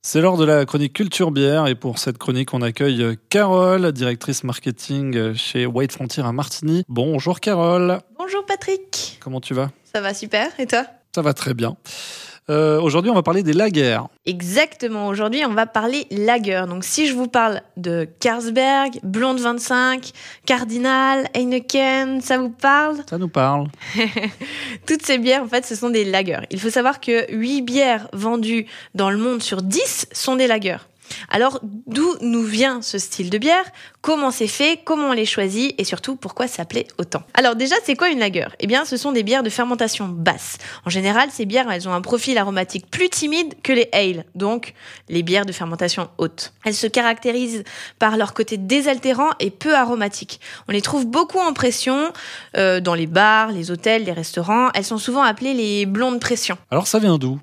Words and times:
C'est 0.00 0.20
l'heure 0.20 0.36
de 0.36 0.44
la 0.44 0.64
chronique 0.64 0.92
Culture 0.92 1.32
Bière 1.32 1.66
et 1.66 1.74
pour 1.74 1.98
cette 1.98 2.18
chronique, 2.18 2.54
on 2.54 2.62
accueille 2.62 3.18
Carole, 3.30 3.90
directrice 3.90 4.44
marketing 4.44 5.34
chez 5.34 5.66
White 5.66 5.90
Frontier 5.92 6.22
à 6.22 6.30
Martigny. 6.30 6.84
Bonjour 6.88 7.40
Carole. 7.40 7.98
Bonjour 8.16 8.46
Patrick. 8.46 9.18
Comment 9.20 9.40
tu 9.40 9.54
vas? 9.54 9.70
Ça 9.92 10.00
va 10.00 10.14
super 10.14 10.48
et 10.60 10.66
toi? 10.66 10.86
Ça 11.12 11.20
va 11.20 11.34
très 11.34 11.52
bien. 11.52 11.76
Euh, 12.50 12.80
aujourd'hui, 12.80 13.10
on 13.10 13.14
va 13.14 13.22
parler 13.22 13.42
des 13.42 13.52
lagers. 13.52 14.00
Exactement, 14.24 15.08
aujourd'hui, 15.08 15.44
on 15.44 15.52
va 15.52 15.66
parler 15.66 16.06
lager. 16.10 16.64
Donc, 16.68 16.84
si 16.84 17.06
je 17.06 17.14
vous 17.14 17.28
parle 17.28 17.60
de 17.76 18.08
Carlsberg, 18.20 19.00
Blonde 19.02 19.38
25, 19.38 20.12
Cardinal, 20.46 21.28
Heineken, 21.34 22.20
ça 22.22 22.38
vous 22.38 22.50
parle? 22.50 22.96
Ça 23.08 23.18
nous 23.18 23.28
parle. 23.28 23.68
Toutes 24.86 25.04
ces 25.04 25.18
bières, 25.18 25.42
en 25.42 25.48
fait, 25.48 25.66
ce 25.66 25.74
sont 25.74 25.90
des 25.90 26.04
lagers. 26.04 26.40
Il 26.50 26.58
faut 26.58 26.70
savoir 26.70 27.00
que 27.00 27.30
8 27.30 27.62
bières 27.62 28.08
vendues 28.14 28.66
dans 28.94 29.10
le 29.10 29.18
monde 29.18 29.42
sur 29.42 29.60
10 29.60 30.06
sont 30.12 30.36
des 30.36 30.46
lagers. 30.46 30.78
Alors, 31.30 31.60
d'où 31.62 32.16
nous 32.20 32.42
vient 32.42 32.82
ce 32.82 32.98
style 32.98 33.30
de 33.30 33.38
bière? 33.38 33.64
Comment 34.02 34.30
c'est 34.30 34.48
fait 34.48 34.80
Comment 34.84 35.08
on 35.08 35.12
les 35.12 35.24
choisit 35.24 35.74
Et 35.78 35.84
surtout, 35.84 36.16
pourquoi 36.16 36.48
ça 36.48 36.64
plaît 36.64 36.86
autant 36.98 37.22
Alors 37.34 37.56
déjà, 37.56 37.76
c'est 37.84 37.96
quoi 37.96 38.08
une 38.08 38.18
lager 38.18 38.46
Eh 38.60 38.66
bien, 38.66 38.84
ce 38.84 38.96
sont 38.96 39.12
des 39.12 39.22
bières 39.22 39.42
de 39.42 39.50
fermentation 39.50 40.08
basse. 40.08 40.58
En 40.84 40.90
général, 40.90 41.30
ces 41.32 41.46
bières, 41.46 41.70
elles 41.70 41.88
ont 41.88 41.92
un 41.92 42.00
profil 42.00 42.36
aromatique 42.38 42.90
plus 42.90 43.08
timide 43.08 43.54
que 43.62 43.72
les 43.72 43.88
ale, 43.92 44.24
donc 44.34 44.74
les 45.08 45.22
bières 45.22 45.46
de 45.46 45.52
fermentation 45.52 46.08
haute. 46.18 46.52
Elles 46.64 46.74
se 46.74 46.86
caractérisent 46.86 47.64
par 47.98 48.16
leur 48.16 48.34
côté 48.34 48.56
désaltérant 48.56 49.30
et 49.40 49.50
peu 49.50 49.74
aromatique. 49.74 50.40
On 50.68 50.72
les 50.72 50.82
trouve 50.82 51.06
beaucoup 51.06 51.38
en 51.38 51.52
pression 51.52 52.12
euh, 52.56 52.80
dans 52.80 52.94
les 52.94 53.06
bars, 53.06 53.52
les 53.52 53.70
hôtels, 53.70 54.04
les 54.04 54.12
restaurants. 54.12 54.68
Elles 54.74 54.84
sont 54.84 54.98
souvent 54.98 55.22
appelées 55.22 55.54
les 55.54 55.86
blondes 55.86 56.18
pression. 56.18 56.58
Alors, 56.70 56.86
ça 56.86 56.98
vient 56.98 57.18
d'où? 57.18 57.38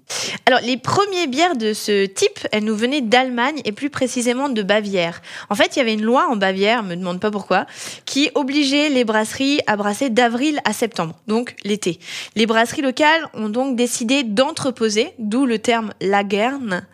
Alors, 0.45 0.59
les 0.62 0.78
premières 0.78 1.28
bières 1.28 1.56
de 1.56 1.73
ce 1.73 2.06
type, 2.06 2.48
elles 2.52 2.64
nous 2.64 2.76
venaient 2.76 3.02
d'Allemagne 3.02 3.62
et 3.66 3.72
plus 3.72 3.90
précisément 3.90 4.50
de 4.50 4.62
Bavière. 4.62 5.22
En 5.50 5.56
fait, 5.56 5.76
il 5.76 5.80
y 5.80 5.81
avait 5.81 5.94
une 5.94 6.03
loi 6.03 6.28
en 6.30 6.36
Bavière, 6.36 6.45
me 6.56 6.95
demande 6.95 7.20
pas 7.20 7.31
pourquoi, 7.31 7.66
qui 8.06 8.30
obligeait 8.36 8.89
les 8.89 9.03
brasseries 9.03 9.59
à 9.67 9.75
brasser 9.75 10.09
d'avril 10.09 10.59
à 10.66 10.73
septembre, 10.73 11.16
donc 11.28 11.56
l'été. 11.64 12.00
Les 12.36 12.45
brasseries 12.45 12.81
locales 12.81 13.28
ont 13.34 13.50
donc 13.50 13.75
décidé 13.75 14.23
d'entreposer, 14.23 15.14
d'où 15.20 15.45
le 15.45 15.59
terme 15.59 15.94
lagerne, 16.02 16.86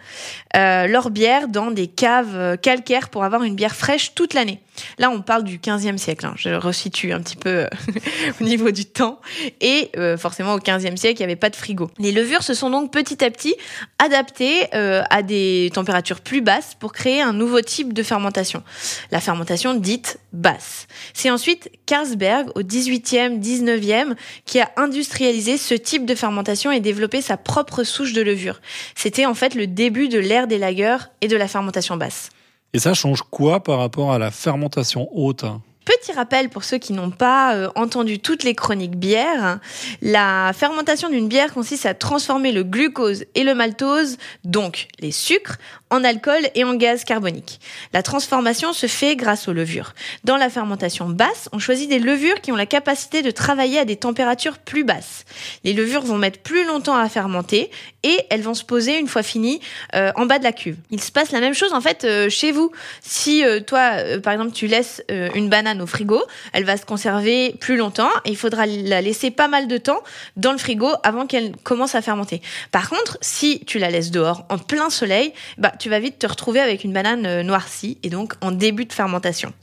euh, 0.55 0.87
leur 0.87 1.09
bière 1.09 1.47
dans 1.47 1.71
des 1.71 1.87
caves 1.87 2.57
calcaires 2.57 3.09
pour 3.09 3.23
avoir 3.23 3.43
une 3.43 3.55
bière 3.55 3.75
fraîche 3.75 4.13
toute 4.13 4.33
l'année. 4.33 4.61
Là, 4.97 5.09
on 5.09 5.21
parle 5.21 5.43
du 5.43 5.57
15e 5.57 5.97
siècle. 5.97 6.25
Hein. 6.25 6.33
Je 6.37 6.49
resitue 6.49 7.11
un 7.11 7.19
petit 7.19 7.35
peu 7.35 7.49
euh, 7.49 7.67
au 8.41 8.43
niveau 8.43 8.71
du 8.71 8.85
temps. 8.85 9.19
Et 9.59 9.89
euh, 9.97 10.17
forcément, 10.17 10.53
au 10.53 10.59
15e 10.59 10.97
siècle, 10.97 11.21
il 11.21 11.25
n'y 11.25 11.31
avait 11.31 11.35
pas 11.35 11.49
de 11.49 11.55
frigo. 11.55 11.89
Les 11.99 12.11
levures 12.11 12.43
se 12.43 12.53
sont 12.53 12.69
donc 12.69 12.91
petit 12.91 13.23
à 13.23 13.29
petit 13.31 13.55
adaptées 13.99 14.67
euh, 14.73 15.03
à 15.09 15.23
des 15.23 15.71
températures 15.73 16.21
plus 16.21 16.41
basses 16.41 16.75
pour 16.79 16.93
créer 16.93 17.21
un 17.21 17.33
nouveau 17.33 17.61
type 17.61 17.93
de 17.93 18.03
fermentation. 18.03 18.63
La 19.11 19.19
fermentation 19.19 19.73
dite 19.73 20.19
basse. 20.33 20.87
C'est 21.13 21.29
ensuite 21.29 21.69
Carlsberg, 21.85 22.49
au 22.55 22.61
18e, 22.61 23.39
19e, 23.39 24.15
qui 24.45 24.59
a 24.59 24.71
industrialisé 24.77 25.57
ce 25.57 25.73
type 25.73 26.05
de 26.05 26.15
fermentation 26.15 26.71
et 26.71 26.79
développé 26.79 27.21
sa 27.21 27.37
propre 27.37 27.83
souche 27.83 28.13
de 28.13 28.21
levure. 28.21 28.61
C'était 28.95 29.25
en 29.25 29.33
fait 29.33 29.55
le 29.55 29.67
début 29.67 30.07
de 30.07 30.19
l'ère 30.19 30.47
des 30.47 30.57
lagers 30.57 30.97
et 31.21 31.27
de 31.27 31.37
la 31.37 31.47
fermentation 31.47 31.97
basse. 31.97 32.29
Et 32.73 32.79
ça 32.79 32.93
change 32.93 33.21
quoi 33.23 33.61
par 33.61 33.79
rapport 33.79 34.13
à 34.13 34.19
la 34.19 34.31
fermentation 34.31 35.09
haute? 35.11 35.45
Petit 35.83 36.11
rappel 36.11 36.49
pour 36.49 36.63
ceux 36.63 36.77
qui 36.77 36.93
n'ont 36.93 37.09
pas 37.09 37.55
euh, 37.55 37.69
entendu 37.73 38.19
toutes 38.19 38.43
les 38.43 38.53
chroniques 38.53 38.97
bières, 38.97 39.57
la 40.03 40.51
fermentation 40.53 41.09
d'une 41.09 41.27
bière 41.27 41.51
consiste 41.51 41.87
à 41.87 41.95
transformer 41.95 42.51
le 42.51 42.63
glucose 42.63 43.25
et 43.33 43.43
le 43.43 43.55
maltose, 43.55 44.17
donc 44.43 44.87
les 44.99 45.11
sucres, 45.11 45.57
en 45.89 46.03
alcool 46.03 46.41
et 46.53 46.63
en 46.63 46.75
gaz 46.75 47.03
carbonique. 47.03 47.59
La 47.93 48.03
transformation 48.03 48.73
se 48.73 48.85
fait 48.85 49.15
grâce 49.15 49.47
aux 49.47 49.53
levures. 49.53 49.93
Dans 50.23 50.37
la 50.37 50.51
fermentation 50.51 51.09
basse, 51.09 51.49
on 51.51 51.57
choisit 51.57 51.89
des 51.89 51.99
levures 51.99 52.41
qui 52.41 52.51
ont 52.51 52.55
la 52.55 52.67
capacité 52.67 53.23
de 53.23 53.31
travailler 53.31 53.79
à 53.79 53.85
des 53.85 53.95
températures 53.95 54.59
plus 54.59 54.83
basses. 54.83 55.25
Les 55.63 55.73
levures 55.73 56.03
vont 56.03 56.17
mettre 56.17 56.39
plus 56.39 56.63
longtemps 56.63 56.95
à 56.95 57.09
fermenter 57.09 57.71
et 58.03 58.19
elles 58.29 58.41
vont 58.41 58.53
se 58.53 58.63
poser 58.63 58.99
une 58.99 59.07
fois 59.07 59.23
finies 59.23 59.61
euh, 59.95 60.11
en 60.15 60.27
bas 60.27 60.37
de 60.37 60.43
la 60.43 60.53
cuve. 60.53 60.77
Il 60.91 61.01
se 61.01 61.11
passe 61.11 61.31
la 61.31 61.39
même 61.39 61.55
chose 61.55 61.73
en 61.73 61.81
fait 61.81 62.03
euh, 62.03 62.29
chez 62.29 62.51
vous. 62.51 62.71
Si 63.01 63.43
toi, 63.65 63.93
par 64.23 64.33
exemple, 64.33 64.51
tu 64.51 64.67
laisses 64.67 65.03
une 65.09 65.49
banane 65.49 65.70
au 65.79 65.87
frigo, 65.87 66.21
elle 66.53 66.65
va 66.65 66.77
se 66.77 66.85
conserver 66.85 67.55
plus 67.59 67.77
longtemps 67.77 68.09
et 68.25 68.31
il 68.31 68.37
faudra 68.37 68.65
la 68.65 69.01
laisser 69.01 69.31
pas 69.31 69.47
mal 69.47 69.67
de 69.67 69.77
temps 69.77 70.01
dans 70.35 70.51
le 70.51 70.57
frigo 70.57 70.89
avant 71.03 71.27
qu'elle 71.27 71.55
commence 71.63 71.95
à 71.95 72.01
fermenter. 72.01 72.41
Par 72.71 72.89
contre, 72.89 73.17
si 73.21 73.61
tu 73.65 73.79
la 73.79 73.89
laisses 73.89 74.11
dehors 74.11 74.45
en 74.49 74.57
plein 74.57 74.89
soleil, 74.89 75.33
bah 75.57 75.71
tu 75.79 75.89
vas 75.89 75.99
vite 75.99 76.19
te 76.19 76.27
retrouver 76.27 76.59
avec 76.59 76.83
une 76.83 76.93
banane 76.93 77.25
euh, 77.25 77.43
noircie 77.43 77.97
et 78.03 78.09
donc 78.09 78.33
en 78.41 78.51
début 78.51 78.85
de 78.85 78.93
fermentation. 78.93 79.53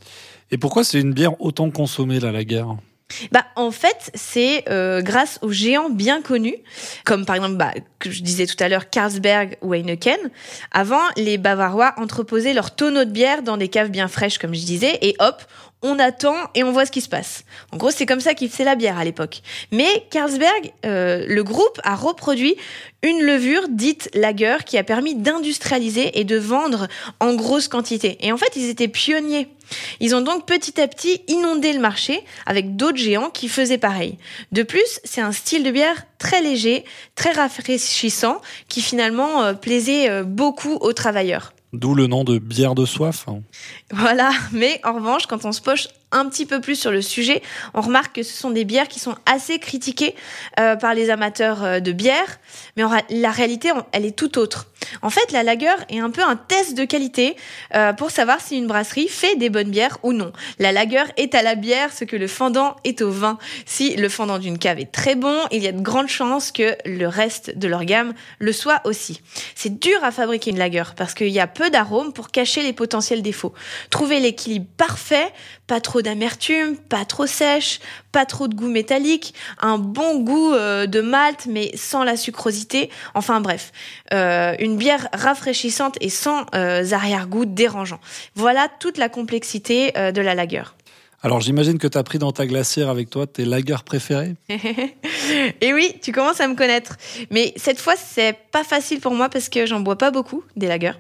Et 0.51 0.59
pourquoi 0.59 0.85
c'est 0.85 1.01
une 1.01 1.13
bière 1.13 1.41
autant 1.41 1.71
consommée, 1.71 2.21
la 2.21 2.33
lager 2.33 2.65
Bah, 3.33 3.45
en 3.57 3.71
fait, 3.71 4.11
c'est 4.15 4.65
euh, 4.71 5.03
grâce 5.03 5.39
aux 5.43 5.51
géants 5.51 5.91
bien 5.91 6.23
connus, 6.23 6.57
comme 7.05 7.27
par 7.27 7.37
exemple, 7.37 7.57
bah, 7.57 7.73
que 7.99 8.11
je 8.11 8.23
disais 8.23 8.47
tout 8.47 8.57
à 8.63 8.69
l'heure, 8.69 8.89
Carlsberg 8.89 9.59
ou 9.61 9.75
Heineken. 9.75 10.19
Avant, 10.73 11.03
les 11.17 11.37
Bavarois 11.37 11.95
entreposaient 11.99 12.55
leurs 12.55 12.75
tonneaux 12.75 13.05
de 13.05 13.11
bière 13.11 13.43
dans 13.43 13.57
des 13.57 13.69
caves 13.69 13.91
bien 13.91 14.09
fraîches, 14.09 14.39
comme 14.39 14.55
je 14.55 14.65
disais, 14.65 14.99
et 15.03 15.15
hop, 15.19 15.43
on 15.83 15.99
attend 15.99 16.35
et 16.55 16.65
on 16.65 16.73
voit 16.73 16.87
ce 16.87 16.91
qui 16.91 17.01
se 17.01 17.09
passe. 17.09 17.45
En 17.73 17.77
gros, 17.77 17.91
c'est 17.91 18.07
comme 18.07 18.21
ça 18.21 18.35
qu'ils 18.35 18.51
faisaient 18.51 18.65
la 18.65 18.75
bière 18.75 18.99
à 18.99 19.05
l'époque. 19.05 19.43
Mais 19.71 20.07
Carlsberg, 20.11 20.73
euh, 20.85 21.25
le 21.29 21.45
groupe 21.45 21.81
a 21.85 21.95
reproduit 21.95 22.57
une 23.03 23.23
levure 23.23 23.69
dite 23.69 24.11
lager 24.15 24.57
qui 24.67 24.77
a 24.77 24.83
permis 24.83 25.15
d'industrialiser 25.15 26.19
et 26.19 26.25
de 26.25 26.37
vendre 26.37 26.89
en 27.21 27.35
grosse 27.35 27.69
quantité. 27.69 28.19
Et 28.21 28.33
en 28.33 28.37
fait, 28.37 28.57
ils 28.57 28.69
étaient 28.69 28.89
pionniers. 28.89 29.49
Ils 30.01 30.17
ont 30.17 30.21
donc 30.21 30.47
petit 30.47 30.81
à 30.81 30.89
petit 30.89 31.23
inondé 31.29 31.73
le 31.73 31.81
marché 31.81 32.25
avec 32.47 32.77
d'autres 32.77 32.99
géants 32.99 33.31
qui 33.31 33.49
faisaient 33.49 33.79
pareil. 33.79 34.19
De 34.51 34.63
plus, 34.63 35.01
c'est 35.05 35.21
un 35.21 35.33
style 35.33 35.63
de 35.63 35.71
bière 35.71 36.05
très 36.19 36.41
léger, 36.41 36.85
très 37.15 37.33
rafraîchissant, 37.33 38.41
qui 38.69 38.81
finalement 38.81 39.45
euh, 39.45 39.53
plaisait 39.53 40.11
euh, 40.11 40.25
beaucoup 40.25 40.75
aux 40.81 40.93
travailleurs. 40.93 41.53
D'où 41.73 41.95
le 41.95 42.07
nom 42.07 42.25
de 42.25 42.39
bière 42.39 42.75
de 42.75 42.87
soif. 42.87 43.27
Voilà, 43.91 44.31
mais 44.53 44.81
en 44.85 44.95
revanche, 44.95 45.27
quand 45.27 45.45
on 45.45 45.53
se 45.53 45.61
poche 45.61 45.89
un 46.13 46.29
petit 46.29 46.47
peu 46.47 46.61
plus 46.61 46.77
sur 46.77 46.91
le 46.91 47.03
sujet, 47.03 47.43
on 47.75 47.81
remarque 47.81 48.17
que 48.17 48.23
ce 48.23 48.33
sont 48.33 48.51
des 48.51 48.65
bières 48.65 48.89
qui 48.89 48.99
sont 48.99 49.15
assez 49.27 49.59
critiquées 49.59 50.15
euh, 50.59 50.77
par 50.77 50.95
les 50.95 51.11
amateurs 51.11 51.63
euh, 51.63 51.81
de 51.81 51.93
bière, 51.93 52.39
mais 52.77 52.85
en, 52.85 52.91
la 53.11 53.31
réalité, 53.31 53.71
elle 53.93 54.07
est 54.07 54.17
tout 54.17 54.39
autre. 54.39 54.67
En 55.03 55.11
fait, 55.11 55.33
la 55.33 55.43
lager 55.43 55.75
est 55.91 55.99
un 55.99 56.11
peu 56.11 56.23
un 56.23 56.37
test 56.37 56.77
de 56.77 56.85
qualité 56.85 57.37
euh, 57.75 57.93
pour 57.93 58.11
savoir 58.11 58.41
si 58.41 58.57
une 58.57 58.67
brasserie 58.67 59.09
fait 59.09 59.37
des 59.37 59.51
bonnes 59.51 59.71
bières 59.71 59.99
ou 60.03 60.13
non. 60.13 60.33
La 60.59 60.73
lager 60.73 61.05
est 61.17 61.35
à 61.35 61.43
la 61.43 61.57
bière 61.57 61.93
ce 61.93 62.05
que 62.05 62.17
le 62.17 62.27
fendant 62.27 62.77
est 62.85 63.03
au 63.03 63.11
vin. 63.11 63.39
Si 63.67 63.97
le 63.97 64.09
fendant 64.09 64.39
d'une 64.39 64.59
cave 64.59 64.79
est 64.79 64.91
très 64.91 65.15
bon, 65.15 65.37
il 65.51 65.63
y 65.63 65.69
a 65.69 65.73
de 65.73 65.81
grandes 65.81 66.09
chances 66.09 66.53
que 66.53 66.77
le 66.85 67.07
reste 67.07 67.59
de 67.59 67.69
leur 67.69 67.85
gamme 67.85 68.15
le 68.39 68.53
soit 68.53 68.81
aussi. 68.85 69.21
C'est 69.55 69.79
dur 69.79 70.03
à 70.03 70.11
fabriquer 70.11 70.51
une 70.51 70.59
lager 70.59 70.85
parce 70.97 71.15
qu'il 71.15 71.29
y 71.29 71.41
a 71.41 71.47
peu 71.47 71.71
d'arômes 71.71 72.13
pour 72.13 72.31
cacher 72.31 72.63
les 72.63 72.73
potentiels 72.73 73.23
défauts. 73.23 73.53
Trouver 73.91 74.21
l'équilibre 74.21 74.67
parfait, 74.77 75.33
pas 75.69 75.81
trop 75.81 76.03
d'amertume, 76.03 76.77
pas 76.77 77.05
trop 77.05 77.27
sèche, 77.27 77.79
pas 78.11 78.27
trop 78.27 78.49
de 78.49 78.57
goût 78.57 78.69
métallique, 78.69 79.35
un 79.61 79.79
bon 79.79 80.19
goût 80.19 80.53
euh, 80.53 80.87
de 80.87 81.01
malt 81.01 81.47
mais 81.47 81.71
sans 81.77 82.03
la 82.03 82.17
sucrosité. 82.17 82.91
Enfin 83.15 83.41
bref, 83.41 83.71
euh, 84.13 84.57
une 84.59 84.77
bière 84.77 85.09
rafraîchissante 85.13 85.97
et 86.01 86.09
sans 86.09 86.47
euh, 86.55 86.91
arrière-goût 86.91 87.45
dérangeant. 87.45 88.01
Voilà 88.35 88.69
toute 88.81 88.99
la 88.99 89.09
complexité 89.09 89.93
de 89.93 90.21
la 90.21 90.35
lager. 90.35 90.63
Alors 91.23 91.41
j'imagine 91.41 91.79
que 91.79 91.87
tu 91.87 91.99
as 91.99 92.03
pris 92.03 92.19
dans 92.19 92.33
ta 92.33 92.47
glacière 92.47 92.89
avec 92.89 93.11
toi 93.11 93.27
tes 93.27 93.45
lagers 93.45 93.85
préférés 93.85 94.35
Et 95.61 95.75
oui, 95.75 95.95
tu 96.01 96.13
commences 96.13 96.41
à 96.41 96.49
me 96.49 96.55
connaître. 96.55 96.97
Mais 97.31 97.53
cette 97.57 97.79
fois, 97.79 97.95
c'est 97.97 98.37
pas 98.51 98.65
facile 98.65 99.01
pour 99.01 99.13
moi 99.13 99.29
parce 99.29 99.49
que 99.49 99.67
j'en 99.67 99.81
bois 99.81 99.99
pas 99.99 100.11
beaucoup 100.11 100.43
des 100.57 100.69
lagers. 100.69 100.93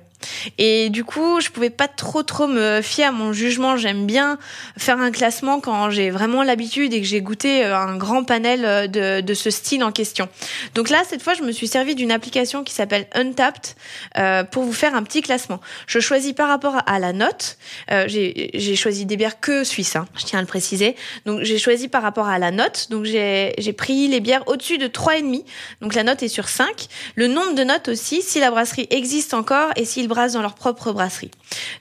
Et 0.58 0.90
du 0.90 1.04
coup, 1.04 1.40
je 1.40 1.50
pouvais 1.50 1.70
pas 1.70 1.88
trop 1.88 2.22
trop 2.22 2.46
me 2.46 2.80
fier 2.82 3.08
à 3.08 3.12
mon 3.12 3.32
jugement. 3.32 3.76
J'aime 3.76 4.06
bien 4.06 4.38
faire 4.76 4.98
un 4.98 5.10
classement 5.10 5.60
quand 5.60 5.90
j'ai 5.90 6.10
vraiment 6.10 6.42
l'habitude 6.42 6.92
et 6.92 7.00
que 7.00 7.06
j'ai 7.06 7.20
goûté 7.20 7.64
euh, 7.64 7.76
un 7.76 7.96
grand 7.96 8.24
panel 8.24 8.64
euh, 8.64 8.86
de, 8.86 9.20
de 9.20 9.34
ce 9.34 9.50
style 9.50 9.84
en 9.84 9.92
question. 9.92 10.28
Donc 10.74 10.90
là, 10.90 11.02
cette 11.08 11.22
fois, 11.22 11.34
je 11.34 11.42
me 11.42 11.52
suis 11.52 11.68
servi 11.68 11.94
d'une 11.94 12.12
application 12.12 12.64
qui 12.64 12.74
s'appelle 12.74 13.06
Untapped 13.14 13.74
euh, 14.16 14.44
pour 14.44 14.64
vous 14.64 14.72
faire 14.72 14.94
un 14.94 15.02
petit 15.02 15.22
classement. 15.22 15.60
Je 15.86 16.00
choisis 16.00 16.32
par 16.32 16.48
rapport 16.48 16.76
à 16.86 16.98
la 16.98 17.12
note. 17.12 17.58
J'ai 17.88 18.76
choisi 18.76 19.06
des 19.06 19.16
bières 19.16 19.40
que 19.40 19.64
suisses, 19.64 19.96
hein, 19.96 20.06
je 20.16 20.24
tiens 20.24 20.38
à 20.38 20.42
le 20.42 20.48
préciser. 20.48 20.96
Donc 21.26 21.42
j'ai 21.42 21.58
choisi 21.58 21.88
par 21.88 22.02
rapport 22.02 22.28
à 22.28 22.38
la 22.38 22.50
note. 22.50 22.88
Donc 22.90 23.04
j'ai 23.04 23.74
pris 23.76 24.08
les 24.08 24.20
bières 24.20 24.46
au-dessus 24.48 24.78
de 24.78 24.86
3,5. 24.86 25.44
Donc 25.80 25.94
la 25.94 26.02
note 26.02 26.22
est 26.22 26.28
sur 26.28 26.48
5. 26.48 26.88
Le 27.14 27.26
nombre 27.26 27.54
de 27.54 27.64
notes 27.64 27.88
aussi, 27.88 28.22
si 28.22 28.40
la 28.40 28.50
brasserie 28.50 28.86
existe 28.90 29.34
encore 29.34 29.70
et 29.76 29.84
s'il 29.84 30.07
brasse 30.08 30.32
dans 30.32 30.42
leur 30.42 30.54
propre 30.54 30.92
brasserie. 30.92 31.30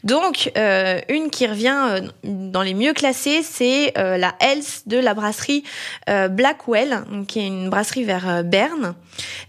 Donc, 0.04 0.52
euh, 0.58 1.00
une 1.10 1.30
qui 1.30 1.48
revient 1.48 1.88
euh, 1.90 2.02
dans 2.24 2.62
les 2.62 2.74
mieux 2.74 2.94
classées, 2.94 3.42
c'est 3.42 3.98
euh, 3.98 4.18
la 4.18 4.36
Else 4.40 4.84
de 4.86 4.98
la 4.98 5.14
brasserie 5.14 5.64
Blackwell, 6.08 7.04
qui 7.28 7.40
est 7.40 7.48
une 7.48 7.70
brasserie 7.70 8.04
vers 8.04 8.44
Berne. 8.44 8.94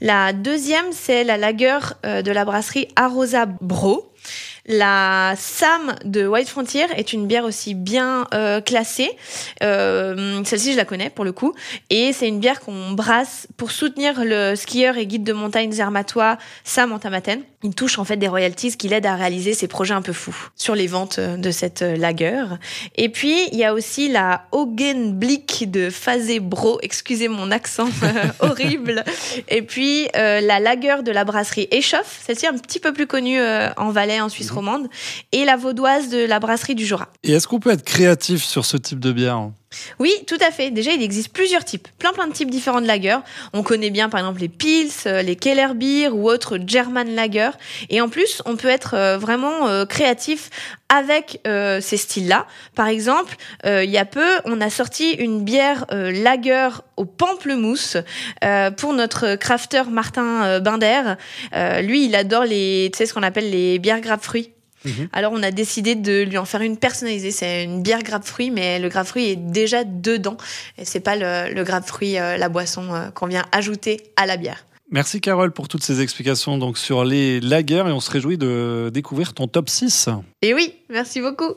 La 0.01 0.33
deuxième, 0.33 0.87
c'est 0.93 1.25
la 1.25 1.37
Lager 1.37 1.79
de 2.05 2.31
la 2.31 2.45
brasserie 2.45 2.89
Arosa 2.97 3.47
Bro. 3.47 4.07
La 4.70 5.32
Sam 5.38 5.97
de 6.05 6.26
White 6.26 6.50
Frontier 6.50 6.85
est 6.94 7.15
une 7.15 7.26
bière 7.26 7.44
aussi 7.44 7.73
bien 7.73 8.26
euh, 8.35 8.61
classée. 8.61 9.11
Euh, 9.62 10.44
celle-ci, 10.44 10.73
je 10.73 10.76
la 10.76 10.85
connais 10.85 11.09
pour 11.09 11.25
le 11.25 11.32
coup. 11.32 11.55
Et 11.88 12.12
c'est 12.12 12.29
une 12.29 12.38
bière 12.38 12.61
qu'on 12.61 12.91
brasse 12.91 13.49
pour 13.56 13.70
soutenir 13.70 14.23
le 14.23 14.56
skieur 14.56 14.99
et 14.99 15.06
guide 15.06 15.25
de 15.25 15.32
montagne 15.32 15.73
zermatois 15.73 16.37
Sam 16.65 16.93
Antamaten. 16.93 17.41
Il 17.62 17.75
touche 17.75 17.99
en 17.99 18.05
fait 18.05 18.19
des 18.19 18.29
royalties 18.29 18.76
qui 18.76 18.88
l'aident 18.88 19.06
à 19.06 19.17
réaliser 19.17 19.55
ses 19.55 19.69
projets 19.69 19.94
un 19.94 20.03
peu 20.03 20.12
fous 20.12 20.37
sur 20.55 20.75
les 20.75 20.87
ventes 20.87 21.19
de 21.19 21.50
cette 21.50 21.81
euh, 21.81 21.97
lager. 21.97 22.44
Et 22.94 23.09
puis, 23.09 23.49
il 23.50 23.59
y 23.59 23.65
a 23.65 23.73
aussi 23.73 24.09
la 24.09 24.44
Blick 24.53 25.70
de 25.70 25.88
Phasé 25.88 26.41
Bro. 26.41 26.79
Excusez 26.82 27.29
mon 27.29 27.50
accent 27.50 27.88
horrible. 28.41 29.03
Et 29.49 29.62
puis, 29.62 30.09
la 30.15 30.61
lager 30.61 31.03
de 31.03 31.11
la 31.11 31.25
brasserie 31.25 31.69
Échauffe. 31.70 32.20
Celle-ci 32.26 32.47
un 32.47 32.59
petit 32.59 32.81
peu 32.81 32.93
plus 32.93 33.06
connue 33.06 33.41
en 33.76 33.91
Valais, 33.91 34.20
en 34.20 34.29
Suisse 34.29 34.50
et 35.32 35.44
la 35.44 35.56
vaudoise 35.56 36.08
de 36.08 36.25
la 36.25 36.38
brasserie 36.40 36.75
du 36.75 36.84
Jura. 36.84 37.08
Et 37.22 37.32
est-ce 37.32 37.49
qu'on 37.49 37.60
peut 37.60 37.70
être 37.70 37.84
créatif 37.84 38.44
sur 38.44 38.64
ce 38.64 38.76
type 38.76 39.00
de 39.00 39.12
bière 39.12 39.50
oui, 39.99 40.12
tout 40.26 40.38
à 40.41 40.50
fait. 40.50 40.70
Déjà, 40.70 40.93
il 40.93 41.03
existe 41.03 41.32
plusieurs 41.32 41.65
types, 41.65 41.88
plein 41.99 42.12
plein 42.12 42.26
de 42.26 42.32
types 42.32 42.50
différents 42.50 42.81
de 42.81 42.87
lager. 42.87 43.19
On 43.53 43.62
connaît 43.62 43.91
bien 43.91 44.09
par 44.09 44.20
exemple 44.20 44.41
les 44.41 44.49
Pils, 44.49 44.91
euh, 45.06 45.20
les 45.20 45.37
Keller 45.37 45.75
Beer 45.75 46.09
ou 46.09 46.31
autres 46.31 46.59
German 46.67 47.15
lager. 47.15 47.50
Et 47.91 48.00
en 48.00 48.09
plus, 48.09 48.43
on 48.47 48.56
peut 48.56 48.69
être 48.69 48.94
euh, 48.94 49.19
vraiment 49.19 49.69
euh, 49.69 49.85
créatif 49.85 50.50
avec 50.91 51.43
ces 51.44 51.99
styles-là. 51.99 52.47
Par 52.75 52.87
exemple, 52.87 53.37
il 53.67 53.91
y 53.91 53.99
a 53.99 54.06
peu, 54.06 54.38
on 54.47 54.59
a 54.62 54.70
sorti 54.70 55.12
une 55.12 55.44
bière 55.44 55.85
lager 55.91 56.70
au 56.97 57.05
pamplemousse 57.05 57.99
pour 58.79 58.94
notre 58.94 59.35
crafter 59.35 59.82
Martin 59.91 60.61
Binder. 60.61 61.17
lui, 61.82 62.06
il 62.06 62.17
adore 62.17 62.44
les, 62.44 62.88
tu 62.91 62.97
sais 62.97 63.05
ce 63.05 63.12
qu'on 63.12 63.23
appelle 63.23 63.50
les 63.50 63.79
bières 63.79 64.00
grappes 64.00 64.25
fruits. 64.25 64.50
Mhm. 64.88 65.08
Alors 65.12 65.32
on 65.32 65.43
a 65.43 65.50
décidé 65.50 65.94
de 65.94 66.23
lui 66.23 66.38
en 66.38 66.44
faire 66.44 66.62
une 66.62 66.76
personnalisée. 66.76 67.31
C'est 67.31 67.64
une 67.64 67.82
bière 67.82 68.02
grappe 68.02 68.25
fruit, 68.25 68.50
mais 68.50 68.79
le 68.79 68.88
grappe 68.88 69.06
fruit 69.06 69.26
est 69.26 69.37
déjà 69.37 69.85
dedans. 69.85 70.37
Et 70.76 70.85
c'est 70.85 71.00
pas 71.00 71.17
le, 71.17 71.55
le 71.55 71.64
grappe 71.64 71.87
fruit, 71.87 72.19
euh, 72.19 72.37
la 72.37 72.49
boisson 72.49 72.94
euh, 72.94 73.11
qu'on 73.11 73.26
vient 73.26 73.44
ajouter 73.52 74.00
à 74.17 74.26
la 74.26 74.37
bière. 74.37 74.64
Merci 74.90 75.20
Carole 75.20 75.52
pour 75.52 75.69
toutes 75.69 75.82
ces 75.82 76.00
explications 76.00 76.56
donc 76.56 76.79
sur 76.79 77.05
les 77.05 77.40
lagers 77.40 77.85
et 77.87 77.93
on 77.93 78.00
se 78.00 78.11
réjouit 78.11 78.38
de 78.38 78.90
découvrir 78.93 79.35
ton 79.35 79.46
top 79.46 79.69
6. 79.69 80.08
Et 80.40 80.55
oui, 80.55 80.75
merci 80.88 81.20
beaucoup. 81.20 81.52